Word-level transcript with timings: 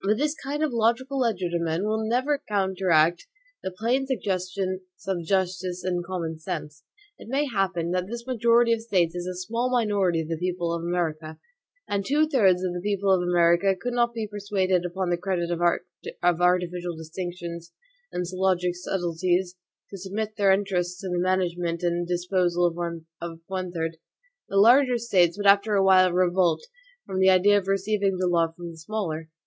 But 0.00 0.16
this 0.16 0.34
kind 0.42 0.62
of 0.64 0.72
logical 0.72 1.20
legerdemain 1.20 1.82
will 1.84 2.02
never 2.02 2.42
counteract 2.48 3.26
the 3.62 3.70
plain 3.70 4.06
suggestions 4.06 4.80
of 5.06 5.22
justice 5.22 5.84
and 5.84 6.02
common 6.02 6.38
sense. 6.38 6.82
It 7.18 7.28
may 7.28 7.44
happen 7.46 7.90
that 7.90 8.06
this 8.06 8.26
majority 8.26 8.72
of 8.72 8.80
States 8.80 9.14
is 9.14 9.26
a 9.26 9.34
small 9.36 9.70
minority 9.70 10.22
of 10.22 10.28
the 10.28 10.38
people 10.38 10.72
of 10.72 10.82
America;(3) 10.82 11.38
and 11.88 12.02
two 12.06 12.26
thirds 12.26 12.62
of 12.64 12.72
the 12.72 12.80
people 12.82 13.10
of 13.12 13.20
America 13.20 13.76
could 13.78 13.92
not 13.92 14.06
long 14.08 14.14
be 14.14 14.26
persuaded, 14.26 14.86
upon 14.86 15.10
the 15.10 15.18
credit 15.18 15.50
of 15.50 15.60
artificial 16.40 16.96
distinctions 16.96 17.74
and 18.10 18.26
syllogistic 18.26 18.76
subtleties, 18.76 19.56
to 19.90 19.98
submit 19.98 20.36
their 20.38 20.52
interests 20.52 20.98
to 21.02 21.10
the 21.10 21.18
management 21.18 21.82
and 21.82 22.08
disposal 22.08 22.72
of 23.20 23.40
one 23.46 23.72
third. 23.72 23.98
The 24.48 24.56
larger 24.56 24.96
States 24.96 25.36
would 25.36 25.46
after 25.46 25.74
a 25.74 25.84
while 25.84 26.12
revolt 26.14 26.64
from 27.04 27.18
the 27.18 27.28
idea 27.28 27.58
of 27.58 27.68
receiving 27.68 28.16
the 28.16 28.26
law 28.26 28.50
from 28.52 28.70
the 28.70 28.78
smaller. 28.78 29.28